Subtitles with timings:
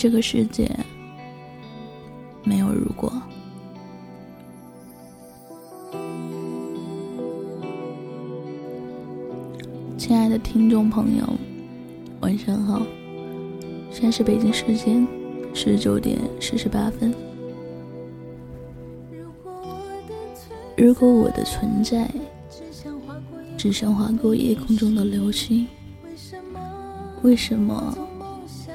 [0.00, 0.66] 这个世界
[2.42, 3.12] 没有如果。
[9.98, 11.24] 亲爱的听众朋友，
[12.20, 12.80] 晚上好，
[13.92, 15.06] 现在是北京时间
[15.52, 17.14] 十九点四十八分。
[20.78, 22.10] 如果我的存在
[23.58, 25.68] 只像划过夜空中的流星，
[27.20, 27.94] 为什么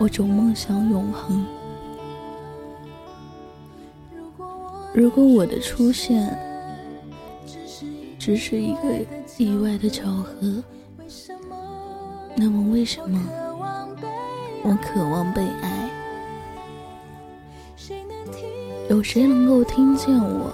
[0.00, 1.44] 我总梦想永恒？
[4.94, 6.34] 如果我的出现
[8.18, 8.80] 只是一个
[9.36, 10.64] 意外的巧合，
[12.34, 13.22] 那么为什么
[14.62, 15.90] 我渴望被爱？
[18.88, 20.50] 有谁能够听见我？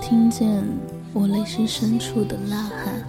[0.00, 0.66] 听见
[1.12, 3.04] 我内心深处的呐喊，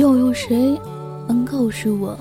[0.00, 0.80] 又有谁
[1.28, 2.18] 能告诉我？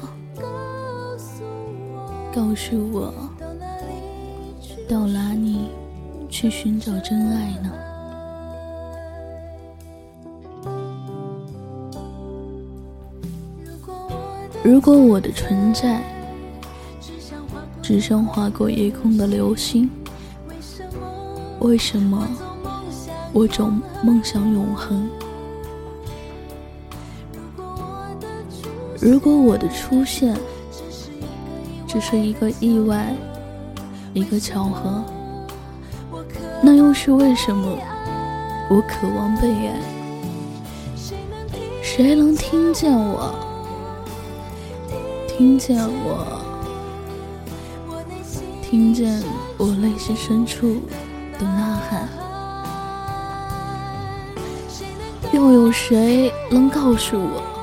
[2.36, 3.14] 告诉我
[4.86, 5.70] 到哪里
[6.28, 7.72] 去寻找真爱呢？
[14.62, 16.04] 如果我的存在。
[17.82, 19.90] 只像划过夜空的流星，
[21.62, 22.28] 为什么
[23.34, 25.10] 我总梦想永恒？
[29.02, 30.36] 如果我的出现
[31.88, 33.16] 只是一个意外，
[34.14, 35.02] 一个巧合，
[36.62, 37.78] 那又是为什么
[38.70, 39.80] 我渴望被爱？
[41.82, 43.34] 谁能听见我？
[45.28, 46.42] 听见我？
[48.62, 49.24] 听见
[49.58, 50.82] 我内心深处
[51.40, 52.10] 的呐喊，
[55.32, 57.59] 又有谁能告诉我？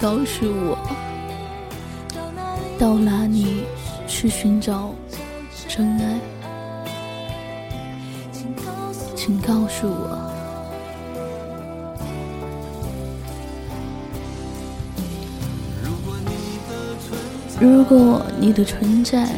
[0.00, 0.78] 告诉我
[2.78, 3.64] 到哪里
[4.06, 4.94] 去寻找
[5.66, 6.20] 真爱？
[9.16, 10.32] 请告诉我。
[17.60, 19.28] 如果你的存在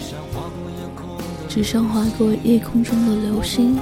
[1.49, 3.79] 只像划过夜空中的流星，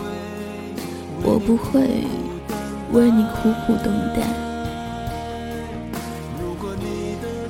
[1.24, 2.04] 我不会
[2.92, 4.47] 为你苦苦等待。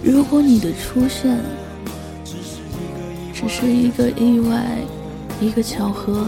[0.02, 1.38] 如果你的出现
[3.34, 4.64] 只是一个意外，
[5.40, 6.26] 一个巧合，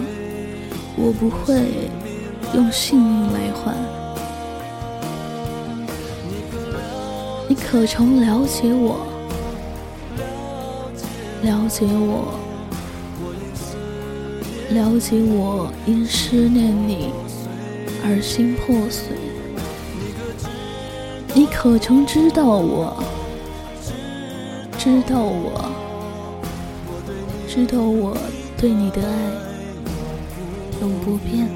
[0.96, 1.88] 我不会
[2.54, 3.74] 用性命来换。
[7.48, 9.06] 你可曾了解我？
[11.42, 12.38] 了解我，
[14.70, 17.12] 了解我，因思念你
[18.04, 19.16] 而心破碎。
[21.32, 23.02] 你可曾知道我？
[24.82, 25.70] 知道我？
[27.46, 28.16] 知道我
[28.56, 29.12] 对你的爱
[30.80, 31.46] 永不变？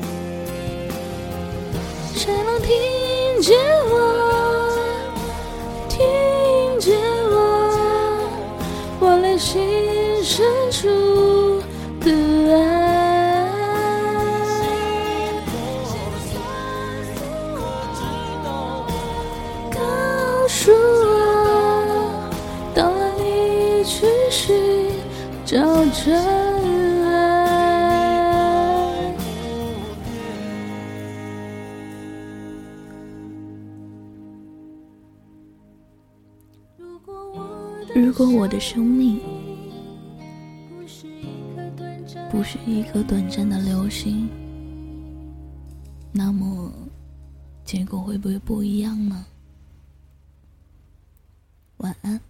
[2.14, 3.56] 谁能听见
[3.88, 3.96] 我？
[5.88, 5.98] 听
[6.78, 6.98] 见
[7.30, 8.28] 我？
[9.00, 9.82] 我内心。
[10.22, 10.42] 深
[10.72, 10.88] 处
[12.00, 12.10] 的
[25.54, 26.12] 找真
[27.06, 27.14] 爱。
[37.94, 39.20] 如果我的生命。
[42.32, 44.28] 不是一颗短暂的流星，
[46.10, 46.72] 那么
[47.64, 49.24] 结果会不会不一样呢？
[51.76, 52.20] 晚安。